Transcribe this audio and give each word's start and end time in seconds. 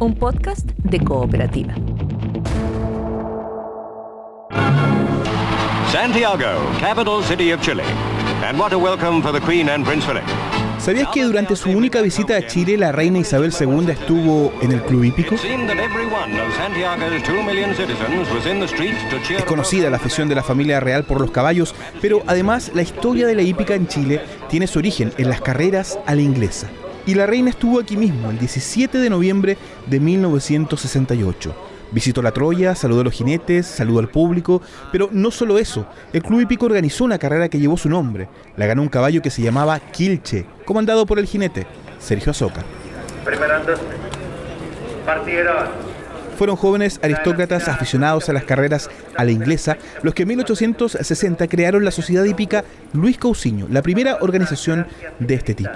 un 0.00 0.14
podcast 0.14 0.70
de 0.78 1.00
cooperativa. 1.00 1.74
Santiago, 5.90 6.46
capital 6.80 7.22
city 7.22 7.52
of 7.52 7.60
Chile. 7.62 7.82
And 8.44 8.58
what 8.58 8.72
a 8.72 8.78
welcome 8.78 9.22
for 9.22 9.32
the 9.32 9.40
Queen 9.40 9.68
and 9.68 9.84
Prince 9.84 10.06
Philip. 10.06 10.24
¿Sabías 10.78 11.08
que 11.08 11.22
durante 11.24 11.56
su 11.56 11.70
única 11.70 12.02
visita 12.02 12.36
a 12.36 12.46
Chile 12.46 12.76
la 12.76 12.92
reina 12.92 13.18
Isabel 13.18 13.52
II 13.58 13.90
estuvo 13.90 14.52
en 14.60 14.72
el 14.72 14.82
club 14.82 15.04
hípico? 15.04 15.34
Es 19.30 19.44
conocida 19.44 19.90
la 19.90 19.96
afición 19.96 20.28
de 20.28 20.34
la 20.34 20.42
familia 20.42 20.78
real 20.78 21.04
por 21.04 21.20
los 21.20 21.30
caballos, 21.30 21.74
pero 22.00 22.22
además 22.26 22.70
la 22.74 22.82
historia 22.82 23.26
de 23.26 23.34
la 23.34 23.42
hípica 23.42 23.74
en 23.74 23.88
Chile 23.88 24.20
tiene 24.48 24.66
su 24.66 24.78
origen 24.78 25.12
en 25.16 25.30
las 25.30 25.40
carreras 25.40 25.98
a 26.06 26.14
la 26.14 26.20
inglesa. 26.20 26.68
Y 27.06 27.14
la 27.14 27.26
reina 27.26 27.50
estuvo 27.50 27.78
aquí 27.78 27.96
mismo 27.96 28.30
el 28.30 28.38
17 28.38 28.98
de 28.98 29.10
noviembre 29.10 29.56
de 29.86 30.00
1968. 30.00 31.54
Visitó 31.92 32.20
la 32.20 32.32
Troya, 32.32 32.74
saludó 32.74 33.02
a 33.02 33.04
los 33.04 33.14
jinetes, 33.14 33.64
saludó 33.64 34.00
al 34.00 34.08
público, 34.08 34.60
pero 34.90 35.08
no 35.12 35.30
solo 35.30 35.56
eso, 35.56 35.86
el 36.12 36.22
Club 36.22 36.40
Hípico 36.40 36.66
organizó 36.66 37.04
una 37.04 37.18
carrera 37.18 37.48
que 37.48 37.60
llevó 37.60 37.76
su 37.76 37.88
nombre. 37.88 38.28
La 38.56 38.66
ganó 38.66 38.82
un 38.82 38.88
caballo 38.88 39.22
que 39.22 39.30
se 39.30 39.40
llamaba 39.40 39.78
Quilche, 39.78 40.46
comandado 40.64 41.06
por 41.06 41.20
el 41.20 41.26
jinete, 41.26 41.66
Sergio. 42.00 42.32
Partieron. 45.06 45.68
Fueron 46.36 46.56
jóvenes 46.56 47.00
aristócratas 47.02 47.68
aficionados 47.68 48.28
a 48.28 48.32
las 48.32 48.44
carreras 48.44 48.90
a 49.16 49.24
la 49.24 49.30
inglesa 49.30 49.78
los 50.02 50.12
que 50.12 50.22
en 50.22 50.28
1860 50.28 51.46
crearon 51.46 51.84
la 51.84 51.90
Sociedad 51.92 52.24
Hípica 52.24 52.64
Luis 52.92 53.16
Cousiño, 53.16 53.68
la 53.70 53.80
primera 53.80 54.18
organización 54.20 54.86
de 55.18 55.34
este 55.34 55.54
tipo. 55.54 55.70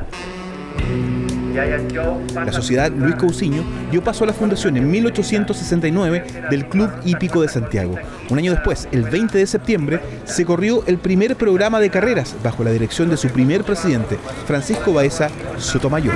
La 1.55 2.53
Sociedad 2.53 2.91
Luis 2.91 3.17
Cousiño 3.17 3.65
dio 3.91 4.03
paso 4.03 4.25
a 4.25 4.29
la 4.29 4.33
fundación 4.33 4.77
en 4.77 4.91
1869 4.91 6.25
del 6.51 6.67
Club 6.67 6.91
Hípico 7.05 7.43
de 7.43 7.49
Santiago. 7.49 7.97
Un 8.29 8.39
año 8.39 8.53
después, 8.53 8.89
el 8.93 9.03
20 9.03 9.39
de 9.39 9.47
septiembre, 9.47 10.01
se 10.25 10.45
corrió 10.45 10.85
el 10.87 10.99
primer 10.99 11.37
programa 11.37 11.81
de 11.81 11.91
carreras 11.91 12.37
bajo 12.43 12.63
la 12.65 12.71
dirección 12.71 13.11
de 13.11 13.17
su 13.17 13.29
primer 13.29 13.65
presidente, 13.65 14.19
Francisco 14.47 14.93
Baeza 14.93 15.29
Sotomayor. 15.59 16.15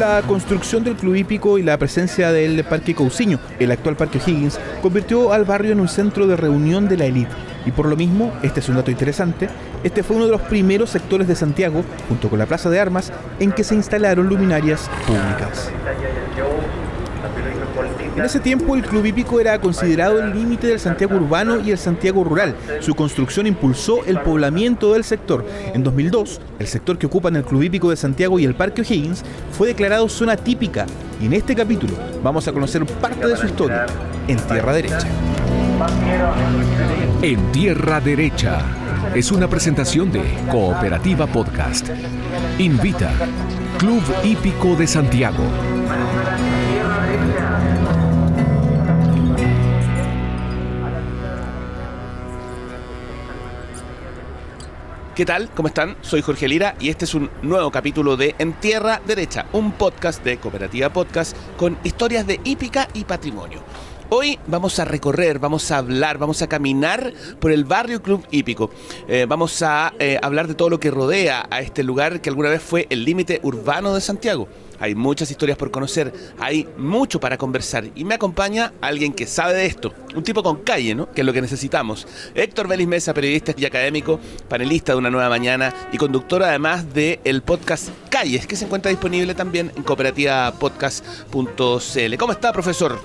La 0.00 0.22
construcción 0.22 0.82
del 0.82 0.96
club 0.96 1.14
hípico 1.14 1.58
y 1.58 1.62
la 1.62 1.76
presencia 1.76 2.32
del 2.32 2.64
Parque 2.64 2.94
Cousiño, 2.94 3.38
el 3.58 3.70
actual 3.70 3.96
Parque 3.96 4.18
Higgins, 4.18 4.58
convirtió 4.80 5.30
al 5.30 5.44
barrio 5.44 5.72
en 5.72 5.80
un 5.80 5.88
centro 5.88 6.26
de 6.26 6.36
reunión 6.36 6.88
de 6.88 6.96
la 6.96 7.04
élite. 7.04 7.30
Y 7.66 7.70
por 7.70 7.84
lo 7.84 7.96
mismo, 7.96 8.32
este 8.42 8.60
es 8.60 8.68
un 8.70 8.76
dato 8.76 8.90
interesante, 8.90 9.50
este 9.84 10.02
fue 10.02 10.16
uno 10.16 10.24
de 10.24 10.32
los 10.32 10.40
primeros 10.40 10.88
sectores 10.88 11.28
de 11.28 11.36
Santiago, 11.36 11.84
junto 12.08 12.30
con 12.30 12.38
la 12.38 12.46
Plaza 12.46 12.70
de 12.70 12.80
Armas, 12.80 13.12
en 13.40 13.52
que 13.52 13.62
se 13.62 13.74
instalaron 13.74 14.26
luminarias 14.26 14.88
públicas. 15.06 15.70
En 18.16 18.24
ese 18.24 18.40
tiempo 18.40 18.74
el 18.74 18.82
club 18.82 19.06
hípico 19.06 19.40
era 19.40 19.60
considerado 19.60 20.20
el 20.20 20.34
límite 20.34 20.66
del 20.66 20.80
Santiago 20.80 21.16
urbano 21.16 21.60
y 21.60 21.70
el 21.70 21.78
Santiago 21.78 22.24
rural. 22.24 22.54
Su 22.80 22.94
construcción 22.94 23.46
impulsó 23.46 24.04
el 24.04 24.20
poblamiento 24.20 24.92
del 24.92 25.04
sector. 25.04 25.44
En 25.74 25.82
2002, 25.82 26.40
el 26.58 26.66
sector 26.66 26.98
que 26.98 27.06
ocupan 27.06 27.36
el 27.36 27.44
club 27.44 27.62
hípico 27.62 27.90
de 27.90 27.96
Santiago 27.96 28.38
y 28.38 28.44
el 28.44 28.54
Parque 28.54 28.82
O'Higgins 28.82 29.22
fue 29.52 29.68
declarado 29.68 30.08
zona 30.08 30.36
típica. 30.36 30.86
Y 31.20 31.26
en 31.26 31.34
este 31.34 31.54
capítulo 31.54 31.94
vamos 32.22 32.48
a 32.48 32.52
conocer 32.52 32.84
parte 32.84 33.26
de 33.26 33.36
su 33.36 33.46
historia 33.46 33.86
en 34.26 34.38
Tierra 34.38 34.72
Derecha. 34.72 35.06
En 37.22 37.52
Tierra 37.52 38.00
Derecha 38.00 38.60
es 39.14 39.30
una 39.32 39.48
presentación 39.48 40.10
de 40.10 40.22
Cooperativa 40.50 41.26
Podcast. 41.26 41.88
Invita 42.58 43.12
Club 43.78 44.02
Hípico 44.24 44.76
de 44.76 44.86
Santiago. 44.86 45.44
¿Qué 55.20 55.26
tal? 55.26 55.50
¿Cómo 55.50 55.68
están? 55.68 55.98
Soy 56.00 56.22
Jorge 56.22 56.48
Lira 56.48 56.76
y 56.80 56.88
este 56.88 57.04
es 57.04 57.12
un 57.12 57.28
nuevo 57.42 57.70
capítulo 57.70 58.16
de 58.16 58.34
En 58.38 58.54
Tierra 58.54 59.02
Derecha, 59.06 59.44
un 59.52 59.72
podcast 59.72 60.24
de 60.24 60.38
Cooperativa 60.38 60.90
Podcast 60.90 61.36
con 61.58 61.76
historias 61.84 62.26
de 62.26 62.40
hípica 62.42 62.88
y 62.94 63.04
patrimonio. 63.04 63.62
Hoy 64.08 64.38
vamos 64.46 64.78
a 64.78 64.86
recorrer, 64.86 65.38
vamos 65.38 65.70
a 65.70 65.76
hablar, 65.76 66.16
vamos 66.16 66.40
a 66.40 66.48
caminar 66.48 67.12
por 67.38 67.52
el 67.52 67.66
barrio 67.66 68.00
Club 68.00 68.26
Hípico. 68.30 68.70
Eh, 69.08 69.26
vamos 69.28 69.60
a 69.60 69.92
eh, 69.98 70.18
hablar 70.22 70.48
de 70.48 70.54
todo 70.54 70.70
lo 70.70 70.80
que 70.80 70.90
rodea 70.90 71.46
a 71.50 71.60
este 71.60 71.82
lugar 71.82 72.22
que 72.22 72.30
alguna 72.30 72.48
vez 72.48 72.62
fue 72.62 72.86
el 72.88 73.04
límite 73.04 73.40
urbano 73.42 73.94
de 73.94 74.00
Santiago. 74.00 74.48
Hay 74.80 74.94
muchas 74.94 75.30
historias 75.30 75.58
por 75.58 75.70
conocer, 75.70 76.12
hay 76.38 76.66
mucho 76.76 77.20
para 77.20 77.36
conversar 77.36 77.84
y 77.94 78.04
me 78.04 78.14
acompaña 78.14 78.72
alguien 78.80 79.12
que 79.12 79.26
sabe 79.26 79.54
de 79.54 79.66
esto, 79.66 79.92
un 80.14 80.22
tipo 80.22 80.42
con 80.42 80.62
calle, 80.62 80.94
¿no? 80.94 81.10
Que 81.12 81.20
es 81.20 81.26
lo 81.26 81.32
que 81.32 81.42
necesitamos. 81.42 82.06
Héctor 82.34 82.66
Vélez 82.66 82.88
Mesa, 82.88 83.14
periodista 83.14 83.54
y 83.56 83.66
académico, 83.66 84.18
panelista 84.48 84.92
de 84.92 84.98
Una 84.98 85.10
Nueva 85.10 85.28
Mañana 85.28 85.72
y 85.92 85.98
conductor 85.98 86.42
además 86.42 86.92
del 86.94 87.42
podcast 87.42 87.90
Calles, 88.08 88.46
que 88.46 88.56
se 88.56 88.64
encuentra 88.64 88.90
disponible 88.90 89.34
también 89.34 89.70
en 89.76 89.82
cooperativapodcast.cl. 89.82 92.16
¿Cómo 92.18 92.32
está, 92.32 92.52
profesor? 92.52 92.98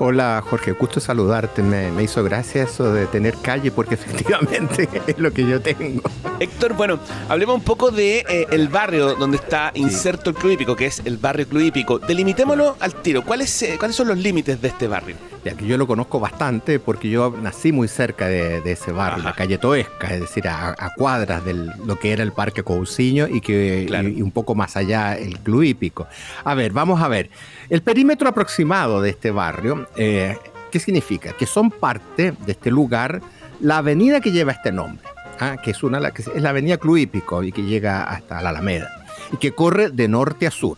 Hola 0.00 0.42
Jorge, 0.44 0.72
gusto 0.72 0.98
saludarte. 0.98 1.62
Me, 1.62 1.90
me 1.92 2.02
hizo 2.02 2.24
gracia 2.24 2.64
eso 2.64 2.92
de 2.92 3.06
tener 3.06 3.36
calle 3.40 3.70
porque 3.70 3.94
efectivamente 3.96 4.88
es 5.06 5.18
lo 5.18 5.32
que 5.32 5.46
yo 5.46 5.60
tengo. 5.60 6.02
Héctor, 6.40 6.74
bueno, 6.74 6.98
hablemos 7.28 7.54
un 7.54 7.62
poco 7.62 7.92
de 7.92 8.18
eh, 8.28 8.46
el 8.50 8.68
barrio 8.68 9.14
donde 9.14 9.36
está 9.36 9.70
inserto 9.74 10.30
el 10.30 10.36
Club 10.36 10.52
Hípico, 10.52 10.74
que 10.74 10.86
es 10.86 11.00
el 11.04 11.16
barrio 11.16 11.46
Club 11.48 11.62
Hípico. 11.62 11.98
Delimitémoslo 12.00 12.76
al 12.80 12.94
tiro. 13.02 13.22
¿Cuáles, 13.22 13.62
eh, 13.62 13.76
¿Cuáles 13.78 13.96
son 13.96 14.08
los 14.08 14.18
límites 14.18 14.60
de 14.60 14.68
este 14.68 14.88
barrio? 14.88 15.14
Ya 15.44 15.54
que 15.54 15.66
yo 15.66 15.76
lo 15.78 15.86
conozco 15.86 16.18
bastante 16.18 16.80
porque 16.80 17.08
yo 17.08 17.32
nací 17.40 17.70
muy 17.70 17.86
cerca 17.86 18.26
de, 18.26 18.62
de 18.62 18.72
ese 18.72 18.90
barrio, 18.92 19.20
Ajá. 19.20 19.28
la 19.30 19.34
calle 19.36 19.58
Toesca, 19.58 20.08
es 20.12 20.20
decir, 20.22 20.48
a, 20.48 20.70
a 20.70 20.94
cuadras 20.96 21.44
de 21.44 21.52
lo 21.54 21.96
que 22.00 22.12
era 22.12 22.22
el 22.22 22.32
Parque 22.32 22.62
Cousiño 22.64 23.28
y 23.28 23.40
que 23.40 23.84
Claro. 23.86 24.08
y, 24.08 24.18
y 24.18 24.22
un 24.22 24.32
poco 24.32 24.54
más 24.56 24.76
allá 24.76 25.14
el 25.16 25.38
Club 25.38 25.62
Hípico. 25.62 26.06
A 26.44 26.54
ver, 26.54 26.72
vamos 26.72 27.00
a 27.00 27.08
ver. 27.08 27.30
El 27.70 27.82
perímetro 27.82 28.28
aproximado 28.28 29.00
de 29.02 29.10
este 29.10 29.30
barrio, 29.30 29.83
eh, 29.96 30.36
¿qué 30.70 30.80
significa? 30.80 31.32
Que 31.32 31.46
son 31.46 31.70
parte 31.70 32.32
de 32.32 32.52
este 32.52 32.70
lugar 32.70 33.20
la 33.60 33.78
avenida 33.78 34.20
que 34.20 34.32
lleva 34.32 34.52
este 34.52 34.72
nombre, 34.72 35.06
ah, 35.40 35.56
que 35.62 35.70
es 35.70 35.82
una 35.82 36.10
que 36.10 36.22
es 36.22 36.42
la 36.42 36.50
avenida 36.50 36.76
Club 36.76 36.96
Hípico 36.96 37.42
y 37.42 37.52
que 37.52 37.62
llega 37.62 38.04
hasta 38.04 38.42
la 38.42 38.50
Alameda 38.50 38.90
y 39.32 39.36
que 39.36 39.52
corre 39.52 39.90
de 39.90 40.08
norte 40.08 40.46
a 40.46 40.50
sur. 40.50 40.76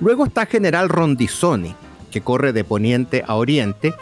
Luego 0.00 0.26
está 0.26 0.46
General 0.46 0.88
Rondizoni, 0.88 1.74
que 2.10 2.20
corre 2.20 2.52
de 2.52 2.64
poniente 2.64 3.24
a 3.26 3.34
oriente 3.34 3.94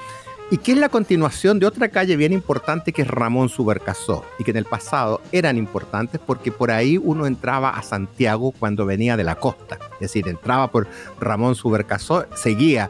y 0.55 0.59
que 0.59 0.71
es 0.71 0.79
la 0.79 0.89
continuación 0.89 1.59
de 1.59 1.67
otra 1.67 1.89
calle 1.89 2.15
bien 2.17 2.33
importante 2.33 2.93
que 2.93 3.03
es 3.03 3.09
Ramón 3.09 3.49
Subercasó 3.49 4.25
y 4.39 4.45
que 4.45 4.53
en 4.53 4.57
el 4.57 4.67
pasado 4.67 5.21
eran 5.33 5.59
importantes 5.59 6.21
porque 6.25 6.53
por 6.53 6.71
ahí 6.71 6.97
uno 6.97 7.27
entraba 7.27 7.71
a 7.71 7.83
Santiago 7.83 8.55
cuando 8.57 8.87
venía 8.87 9.17
de 9.17 9.25
la 9.25 9.35
costa, 9.35 9.81
es 9.95 9.99
decir, 9.99 10.29
entraba 10.29 10.71
por 10.71 10.87
Ramón 11.19 11.57
Subercasó, 11.57 12.27
seguía 12.37 12.89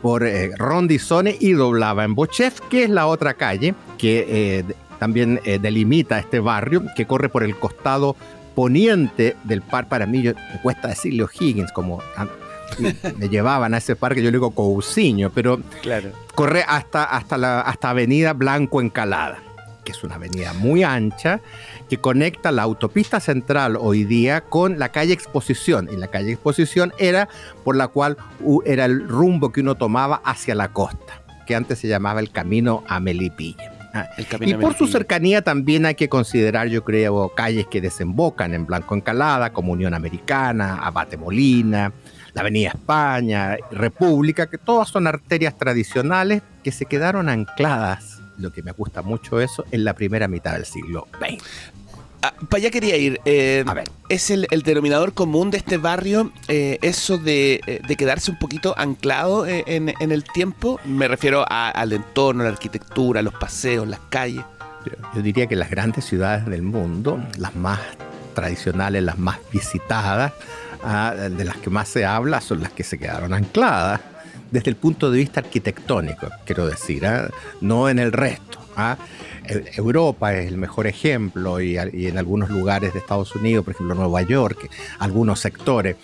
por 0.00 0.24
eh, 0.24 0.52
Rondizone 0.56 1.36
y 1.38 1.52
doblaba 1.52 2.04
en 2.04 2.14
Bochef, 2.14 2.60
que 2.70 2.84
es 2.84 2.88
la 2.88 3.06
otra 3.06 3.34
calle 3.34 3.74
que 3.98 4.24
eh, 4.26 4.64
también 4.98 5.38
eh, 5.44 5.58
delimita 5.60 6.18
este 6.18 6.40
barrio, 6.40 6.82
que 6.96 7.04
corre 7.04 7.28
por 7.28 7.42
el 7.42 7.54
costado 7.58 8.16
poniente 8.54 9.36
del 9.44 9.60
par. 9.60 9.86
Para 9.86 10.06
mí, 10.06 10.22
me 10.22 10.62
cuesta 10.62 10.88
decirle 10.88 11.24
O'Higgins, 11.24 11.72
como 11.72 12.00
me 12.78 13.28
llevaban 13.28 13.74
a 13.74 13.78
ese 13.78 13.96
parque, 13.96 14.20
yo 14.22 14.30
le 14.30 14.36
digo 14.38 14.50
Cousiño, 14.52 15.30
pero 15.30 15.60
Claro. 15.82 16.10
corre 16.34 16.64
hasta, 16.66 17.04
hasta, 17.04 17.36
la, 17.38 17.60
hasta 17.60 17.90
Avenida 17.90 18.32
Blanco 18.32 18.80
Encalada, 18.80 19.38
que 19.84 19.92
es 19.92 20.04
una 20.04 20.14
avenida 20.16 20.52
muy 20.52 20.82
ancha 20.84 21.40
que 21.88 21.98
conecta 21.98 22.52
la 22.52 22.62
autopista 22.62 23.20
central 23.20 23.76
hoy 23.78 24.04
día 24.04 24.42
con 24.42 24.78
la 24.78 24.90
calle 24.90 25.12
Exposición. 25.12 25.88
Y 25.92 25.96
la 25.96 26.08
calle 26.08 26.32
Exposición 26.32 26.92
era 26.98 27.28
por 27.64 27.76
la 27.76 27.88
cual 27.88 28.16
era 28.64 28.84
el 28.86 29.08
rumbo 29.08 29.52
que 29.52 29.60
uno 29.60 29.74
tomaba 29.74 30.22
hacia 30.24 30.54
la 30.54 30.68
costa, 30.68 31.22
que 31.46 31.54
antes 31.54 31.78
se 31.80 31.88
llamaba 31.88 32.20
el 32.20 32.30
camino 32.30 32.84
a 32.88 33.00
Melipilla. 33.00 33.70
Ah, 33.94 34.08
y 34.40 34.54
por 34.54 34.74
su 34.74 34.86
cercanía 34.86 35.42
también 35.42 35.84
hay 35.84 35.94
que 35.96 36.08
considerar, 36.08 36.68
yo 36.68 36.82
creo, 36.82 37.28
calles 37.34 37.66
que 37.66 37.82
desembocan 37.82 38.54
en 38.54 38.64
Blanco 38.64 38.94
Encalada, 38.94 39.52
como 39.52 39.72
Unión 39.72 39.92
Americana, 39.92 40.78
Abate 40.82 41.18
Molina, 41.18 41.92
la 42.34 42.40
Avenida 42.42 42.70
España, 42.70 43.56
República, 43.70 44.46
que 44.48 44.58
todas 44.58 44.88
son 44.88 45.06
arterias 45.06 45.56
tradicionales 45.58 46.42
que 46.64 46.72
se 46.72 46.86
quedaron 46.86 47.28
ancladas, 47.28 48.20
lo 48.38 48.52
que 48.52 48.62
me 48.62 48.72
gusta 48.72 49.02
mucho 49.02 49.40
eso, 49.40 49.64
en 49.70 49.84
la 49.84 49.92
primera 49.94 50.28
mitad 50.28 50.52
del 50.54 50.64
siglo 50.64 51.06
XX. 51.18 51.42
Ah, 52.24 52.32
para 52.48 52.58
allá 52.60 52.70
quería 52.70 52.96
ir. 52.96 53.20
eh, 53.24 53.64
A 53.66 53.74
ver. 53.74 53.90
¿Es 54.08 54.30
el, 54.30 54.46
el 54.52 54.62
denominador 54.62 55.12
común 55.12 55.50
de 55.50 55.58
este 55.58 55.76
barrio 55.76 56.30
eh, 56.46 56.78
eso 56.80 57.18
de, 57.18 57.60
eh, 57.66 57.80
de 57.86 57.96
quedarse 57.96 58.30
un 58.30 58.38
poquito 58.38 58.74
anclado 58.78 59.44
en, 59.46 59.92
en 59.98 60.12
el 60.12 60.22
tiempo? 60.22 60.78
Me 60.84 61.08
refiero 61.08 61.44
a- 61.48 61.70
al 61.70 61.92
entorno, 61.92 62.44
la 62.44 62.50
arquitectura, 62.50 63.22
los 63.22 63.34
paseos, 63.34 63.88
las 63.88 63.98
calles. 64.08 64.44
yo 65.16 65.20
diría 65.22 65.48
que 65.48 65.56
las 65.56 65.68
grandes 65.68 66.04
ciudades 66.04 66.46
del 66.46 66.62
mundo, 66.62 67.20
las 67.38 67.56
más 67.56 67.80
tradicionales, 68.34 69.02
las 69.02 69.18
más 69.18 69.38
visitadas, 69.52 70.32
ah, 70.82 71.14
de 71.14 71.44
las 71.44 71.56
que 71.56 71.70
más 71.70 71.88
se 71.88 72.04
habla, 72.04 72.40
son 72.40 72.60
las 72.62 72.72
que 72.72 72.84
se 72.84 72.98
quedaron 72.98 73.32
ancladas 73.34 74.00
desde 74.50 74.68
el 74.70 74.76
punto 74.76 75.10
de 75.10 75.18
vista 75.18 75.40
arquitectónico, 75.40 76.28
quiero 76.44 76.66
decir, 76.66 77.06
ah, 77.06 77.30
no 77.60 77.88
en 77.88 77.98
el 77.98 78.12
resto. 78.12 78.58
ah. 78.76 78.96
E- 79.44 79.72
Europa 79.76 80.34
es 80.34 80.46
el 80.46 80.56
mejor 80.56 80.86
ejemplo 80.86 81.60
y, 81.60 81.76
y 81.92 82.06
en 82.06 82.18
algunos 82.18 82.50
lugares 82.50 82.92
de 82.92 82.98
Estados 83.00 83.34
Unidos, 83.34 83.64
por 83.64 83.74
ejemplo 83.74 83.94
Nueva 83.94 84.22
York, 84.22 84.68
algunos 84.98 85.40
sectores. 85.40 85.96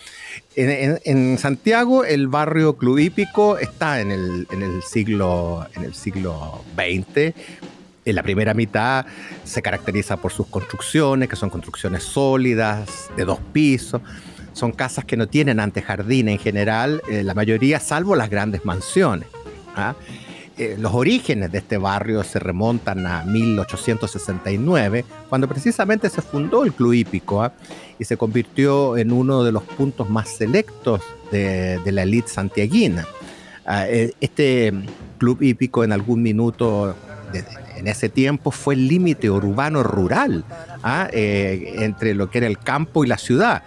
En, 0.57 1.39
Santiago 1.39 2.05
el 2.05 2.27
barrio 2.27 2.77
Club 2.77 2.99
Hípico 2.99 3.59
está 3.59 4.01
en 4.01 4.11
el, 4.11 4.47
en 4.51 4.63
el 4.63 4.83
siglo, 4.83 5.67
en 5.77 5.85
el 5.85 5.95
siglo 5.95 6.65
XX. 6.75 7.33
En 8.09 8.17
la 8.17 8.23
primera 8.23 8.55
mitad 8.55 9.05
se 9.45 9.61
caracteriza 9.61 10.17
por 10.17 10.33
sus 10.33 10.47
construcciones, 10.47 11.29
que 11.29 11.37
son 11.37 11.51
construcciones 11.51 12.05
sólidas, 12.05 13.11
de 13.17 13.27
dos 13.27 13.39
pisos. 13.53 14.01
Son 14.55 14.73
casas 14.73 15.05
que 15.05 15.17
no 15.17 15.29
tienen 15.29 15.61
antejardín 15.61 16.29
en 16.29 16.39
general, 16.39 17.03
eh, 17.11 17.23
la 17.23 17.35
mayoría, 17.35 17.79
salvo 17.81 18.17
las 18.17 18.31
grandes 18.31 18.65
mansiones. 18.65 19.29
¿ah? 19.77 19.95
Eh, 20.57 20.77
los 20.79 20.95
orígenes 20.95 21.53
de 21.53 21.59
este 21.59 21.77
barrio 21.77 22.25
se 22.25 22.39
remontan 22.39 23.07
a 23.07 23.25
1869, 23.25 25.05
cuando 25.29 25.47
precisamente 25.47 26.09
se 26.09 26.23
fundó 26.23 26.65
el 26.65 26.73
Club 26.73 26.95
Hípico 26.95 27.43
¿ah? 27.43 27.53
y 27.99 28.05
se 28.05 28.17
convirtió 28.17 28.97
en 28.97 29.13
uno 29.13 29.45
de 29.45 29.53
los 29.53 29.65
puntos 29.65 30.09
más 30.09 30.31
selectos 30.31 31.03
de, 31.31 31.79
la 31.85 32.05
élite 32.05 32.29
santiaguina. 32.29 33.07
Ah, 33.67 33.87
eh, 33.87 34.15
este 34.19 34.73
Club 35.19 35.43
Hípico 35.43 35.85
en 35.85 35.93
algún 35.93 36.23
minuto 36.23 36.97
en 37.79 37.87
ese 37.87 38.09
tiempo 38.09 38.51
fue 38.51 38.75
el 38.75 38.89
límite 38.89 39.31
urbano-rural 39.31 40.45
¿ah? 40.83 41.09
Eh, 41.13 41.77
entre 41.79 42.15
lo 42.15 42.31
que 42.31 42.39
era 42.39 42.47
el 42.47 42.59
campo 42.59 43.05
y 43.05 43.09
la 43.09 43.19
ciudad. 43.19 43.63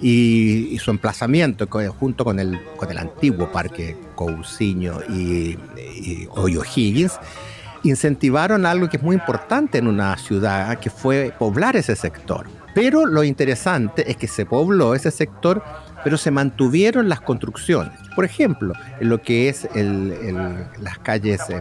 Y, 0.00 0.78
su 0.78 0.92
emplazamiento 0.92 1.66
junto 1.98 2.24
con 2.24 2.38
el, 2.38 2.60
con 2.76 2.88
el 2.90 2.98
antiguo 2.98 3.50
parque 3.50 3.96
Cousiño 4.14 5.00
y, 5.08 5.58
y 5.76 6.28
Higgins 6.76 7.18
incentivaron 7.82 8.66
algo 8.66 8.88
que 8.88 8.96
es 8.96 9.02
muy 9.02 9.14
importante 9.14 9.78
en 9.78 9.88
una 9.88 10.16
ciudad, 10.16 10.70
¿ah? 10.70 10.76
que 10.76 10.90
fue 10.90 11.32
poblar 11.36 11.76
ese 11.76 11.96
sector. 11.96 12.46
Pero 12.74 13.06
lo 13.06 13.24
interesante 13.24 14.08
es 14.10 14.16
que 14.16 14.28
se 14.28 14.46
pobló 14.46 14.94
ese 14.94 15.10
sector, 15.10 15.62
pero 16.04 16.16
se 16.16 16.30
mantuvieron 16.30 17.08
las 17.08 17.20
construcciones. 17.20 17.92
Por 18.14 18.24
ejemplo, 18.24 18.72
en 19.00 19.08
lo 19.08 19.20
que 19.22 19.48
es 19.48 19.64
el- 19.74 20.12
el- 20.22 20.64
las 20.82 20.98
calles 21.00 21.40
eh, 21.50 21.60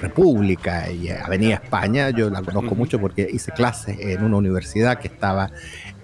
República 0.00 0.90
y 0.90 1.08
Avenida 1.10 1.54
España, 1.56 2.10
yo 2.10 2.30
la 2.30 2.42
conozco 2.42 2.74
mucho 2.74 3.00
porque 3.00 3.28
hice 3.32 3.52
clases 3.52 3.98
en 4.00 4.22
una 4.24 4.36
universidad 4.36 4.98
que 4.98 5.08
estaba 5.08 5.50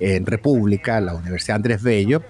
en 0.00 0.26
República, 0.26 1.00
la 1.00 1.14
Universidad 1.14 1.56
Andrés 1.56 1.82
Bello. 1.82 2.23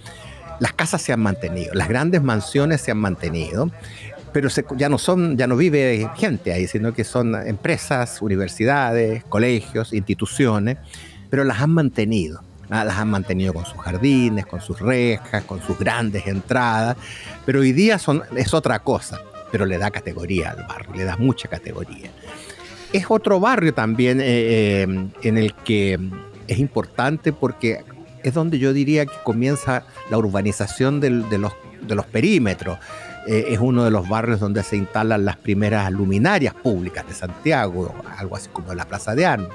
Las 0.60 0.72
casas 0.72 1.02
se 1.02 1.12
han 1.12 1.20
mantenido, 1.20 1.72
las 1.74 1.88
grandes 1.88 2.22
mansiones 2.22 2.80
se 2.80 2.90
han 2.90 2.98
mantenido, 2.98 3.70
pero 4.32 4.48
se- 4.50 4.64
ya 4.76 4.88
no 4.88 4.98
son, 4.98 5.36
ya 5.36 5.46
no 5.46 5.56
vive 5.56 6.08
gente 6.16 6.52
ahí, 6.52 6.66
sino 6.66 6.92
que 6.94 7.04
son 7.04 7.34
empresas, 7.46 8.22
universidades, 8.22 9.24
colegios, 9.24 9.92
instituciones, 9.92 10.78
pero 11.30 11.44
las 11.44 11.60
han 11.60 11.70
mantenido. 11.70 12.42
Las 12.72 12.96
han 12.96 13.10
mantenido 13.10 13.52
con 13.52 13.66
sus 13.66 13.78
jardines, 13.78 14.46
con 14.46 14.60
sus 14.60 14.80
rejas, 14.80 15.44
con 15.44 15.60
sus 15.62 15.78
grandes 15.78 16.26
entradas, 16.26 16.96
pero 17.44 17.60
hoy 17.60 17.72
día 17.72 17.98
son, 17.98 18.22
es 18.34 18.54
otra 18.54 18.78
cosa, 18.78 19.20
pero 19.50 19.66
le 19.66 19.76
da 19.76 19.90
categoría 19.90 20.50
al 20.50 20.66
barrio, 20.66 20.94
le 20.94 21.04
da 21.04 21.16
mucha 21.18 21.48
categoría. 21.48 22.10
Es 22.92 23.04
otro 23.08 23.40
barrio 23.40 23.74
también 23.74 24.20
eh, 24.20 24.24
eh, 24.26 24.82
en 25.22 25.38
el 25.38 25.54
que 25.54 25.98
es 26.48 26.58
importante 26.58 27.32
porque 27.32 27.84
es 28.22 28.34
donde 28.34 28.58
yo 28.58 28.72
diría 28.72 29.06
que 29.06 29.16
comienza 29.22 29.84
la 30.10 30.18
urbanización 30.18 31.00
de, 31.00 31.10
los, 31.10 31.52
de 31.82 31.96
perímetros. 32.10 32.78
Eh, 33.26 33.46
es 33.48 33.58
uno 33.60 33.84
de 33.84 33.90
los 33.90 34.08
barrios 34.08 34.40
donde 34.40 34.62
se 34.62 34.76
instalan 34.76 35.24
las 35.24 35.36
primeras 35.36 35.90
luminarias 35.92 36.54
públicas 36.54 37.06
de 37.06 37.14
Santiago, 37.14 37.94
algo 38.18 38.36
así 38.36 38.48
como 38.52 38.74
la 38.74 38.84
Plaza 38.84 39.14
de 39.14 39.26
Armas. 39.26 39.50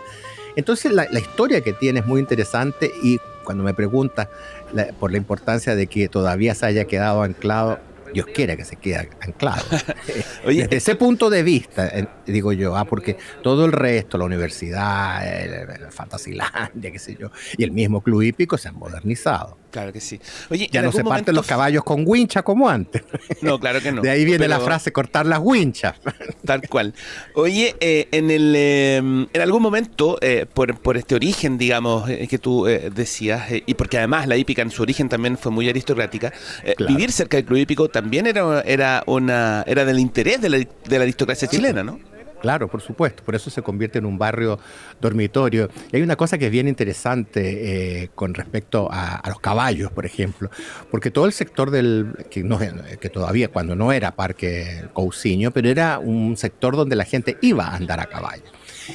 Entonces 0.57 0.91
la, 0.91 1.07
la 1.09 1.19
historia 1.19 1.61
que 1.61 1.71
tiene 1.71 2.01
es 2.01 2.05
muy 2.05 2.19
interesante 2.19 2.91
y 3.01 3.19
cuando 3.45 3.63
me 3.63 3.73
pregunta 3.73 4.29
la- 4.73 4.87
por 4.87 5.11
la 5.11 5.17
importancia 5.17 5.73
de 5.75 5.87
que 5.87 6.09
todavía 6.09 6.53
se 6.53 6.65
haya 6.65 6.83
quedado 6.85 7.23
anclado, 7.23 7.79
Dios 8.13 8.25
quiera 8.27 8.55
que 8.57 8.63
se 8.65 8.75
quede 8.77 9.09
anclado. 9.21 9.63
Oye, 10.45 10.63
Desde 10.63 10.77
ese 10.77 10.95
punto 10.95 11.29
de 11.29 11.43
vista, 11.43 11.87
eh, 11.87 12.07
digo 12.25 12.51
yo, 12.53 12.75
ah, 12.77 12.85
porque 12.85 13.17
todo 13.43 13.65
el 13.65 13.71
resto, 13.73 14.17
la 14.17 14.25
universidad, 14.25 15.27
el, 15.27 15.53
el 15.83 15.91
Fantasilandia, 15.91 16.91
qué 16.91 16.99
sé 16.99 17.15
yo, 17.19 17.31
y 17.57 17.63
el 17.63 17.71
mismo 17.71 18.01
Club 18.01 18.21
Hípico 18.23 18.57
se 18.57 18.69
han 18.69 18.75
modernizado. 18.75 19.57
Claro 19.71 19.93
que 19.93 19.99
sí. 20.01 20.19
Oye, 20.49 20.69
Ya 20.71 20.81
no 20.81 20.91
se 20.91 21.03
parten 21.03 21.35
los 21.35 21.45
caballos 21.45 21.83
con 21.83 22.03
wincha 22.05 22.41
como 22.43 22.69
antes. 22.69 23.03
No, 23.41 23.59
claro 23.59 23.81
que 23.81 23.91
no. 23.91 24.01
de 24.01 24.09
ahí 24.09 24.25
viene 24.25 24.47
la 24.47 24.59
frase 24.59 24.91
cortar 24.91 25.25
las 25.25 25.39
winchas. 25.41 25.95
Tal 26.45 26.61
cual. 26.67 26.93
Oye, 27.35 27.75
eh, 27.79 28.07
en, 28.11 28.31
el, 28.31 28.53
eh, 28.55 28.97
en 28.97 29.41
algún 29.41 29.61
momento, 29.61 30.17
eh, 30.21 30.45
por, 30.51 30.79
por 30.79 30.97
este 30.97 31.15
origen, 31.15 31.57
digamos, 31.57 32.09
eh, 32.09 32.27
que 32.27 32.39
tú 32.39 32.67
eh, 32.67 32.89
decías, 32.93 33.43
y 33.65 33.73
porque 33.75 33.97
además 33.97 34.27
la 34.27 34.37
hípica 34.37 34.61
en 34.61 34.71
su 34.71 34.81
origen 34.81 35.09
también 35.09 35.37
fue 35.37 35.51
muy 35.51 35.69
aristocrática, 35.69 36.33
Claro. 36.77 36.93
vivir 36.93 37.11
cerca 37.11 37.37
del 37.37 37.45
club 37.45 37.57
hípico 37.59 37.89
también 37.89 38.27
era, 38.27 38.61
era, 38.61 39.03
una, 39.07 39.63
era 39.67 39.85
del 39.85 39.99
interés 39.99 40.41
de 40.41 40.49
la, 40.49 40.57
de 40.57 40.97
la 40.97 41.03
aristocracia 41.03 41.47
chilena, 41.47 41.83
¿no? 41.83 41.99
Claro, 42.41 42.67
por 42.67 42.81
supuesto, 42.81 43.23
por 43.23 43.35
eso 43.35 43.49
se 43.49 43.61
convierte 43.61 43.97
en 43.97 44.05
un 44.05 44.17
barrio 44.17 44.59
dormitorio. 45.01 45.69
Y 45.91 45.97
hay 45.97 46.01
una 46.03 46.15
cosa 46.15 46.37
que 46.37 46.45
es 46.45 46.51
bien 46.51 46.67
interesante 46.67 48.03
eh, 48.03 48.09
con 48.13 48.33
respecto 48.33 48.89
a, 48.91 49.15
a 49.15 49.29
los 49.29 49.39
caballos, 49.39 49.91
por 49.91 50.05
ejemplo, 50.05 50.49
porque 50.91 51.09
todo 51.09 51.25
el 51.25 51.33
sector 51.33 51.71
del, 51.71 52.13
que, 52.29 52.43
no, 52.43 52.59
que 52.99 53.09
todavía 53.09 53.47
cuando 53.47 53.75
no 53.75 53.91
era 53.91 54.15
Parque 54.15 54.85
Cousiño, 54.93 55.51
pero 55.51 55.69
era 55.69 55.99
un 55.99 56.37
sector 56.37 56.75
donde 56.75 56.95
la 56.95 57.05
gente 57.05 57.37
iba 57.41 57.67
a 57.67 57.75
andar 57.75 57.99
a 57.99 58.05
caballo. 58.05 58.43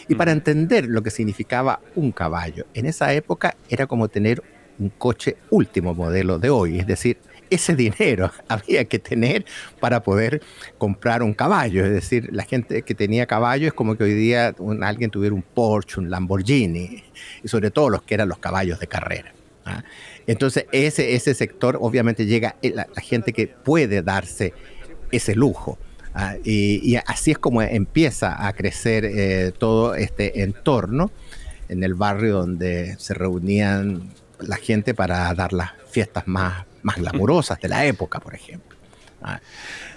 Y 0.09 0.15
para 0.15 0.33
entender 0.33 0.87
lo 0.87 1.03
que 1.03 1.11
significaba 1.11 1.81
un 1.97 2.13
caballo, 2.13 2.67
en 2.75 2.87
esa 2.87 3.13
época 3.13 3.57
era 3.69 3.87
como 3.87 4.09
tener 4.09 4.43
un 4.79 4.89
coche 4.91 5.37
último 5.51 5.95
modelo 5.95 6.39
de 6.39 6.51
hoy, 6.51 6.79
es 6.79 6.87
decir, 6.87 7.19
ese 7.55 7.75
dinero 7.75 8.31
había 8.49 8.85
que 8.85 8.99
tener 8.99 9.45
para 9.81 10.03
poder 10.03 10.43
comprar 10.79 11.23
un 11.23 11.35
caballo. 11.35 11.85
Es 11.85 11.93
decir, 11.93 12.29
la 12.33 12.45
gente 12.45 12.83
que 12.83 12.95
tenía 12.95 13.27
caballo 13.27 13.67
es 13.67 13.73
como 13.73 13.97
que 13.97 14.05
hoy 14.05 14.15
día 14.15 14.55
alguien 14.83 15.11
tuviera 15.11 15.35
un 15.35 15.43
Porsche, 15.43 16.01
un 16.01 16.11
Lamborghini, 16.11 17.05
y 17.43 17.49
sobre 17.49 17.71
todo 17.71 17.91
los 17.91 18.03
que 18.03 18.15
eran 18.15 18.29
los 18.29 18.39
caballos 18.39 18.79
de 18.81 18.87
carrera. 18.87 19.33
¿ah? 19.65 19.83
Entonces, 20.27 20.67
ese, 20.73 21.15
ese 21.15 21.35
sector 21.35 21.79
obviamente 21.81 22.27
llega 22.27 22.57
eh, 22.63 22.73
la, 22.75 22.87
la 22.95 23.03
gente 23.03 23.33
que 23.33 23.47
puede 23.47 24.03
darse 24.03 24.53
ese 25.11 25.35
lujo. 25.35 25.79
¿ah? 26.15 26.37
Y, 26.45 26.81
y 26.83 26.97
así 27.07 27.33
es 27.33 27.39
como 27.39 27.63
empieza 27.63 28.47
a 28.47 28.53
crecer 28.53 29.05
eh, 29.05 29.53
todo 29.57 29.95
este 29.95 30.43
entorno 30.43 31.11
en 31.69 31.83
el 31.85 31.95
barrio 31.95 32.35
donde 32.35 32.97
se 32.99 33.15
reunían 33.15 34.11
la 34.41 34.57
gente 34.57 34.95
para 34.95 35.33
dar 35.35 35.53
las 35.53 35.71
fiestas 35.91 36.27
más, 36.27 36.67
más 36.83 36.97
glamurosas 36.97 37.61
de 37.61 37.69
la 37.69 37.85
época, 37.85 38.21
por 38.21 38.35
ejemplo. 38.35 38.77
Ah, 39.23 39.41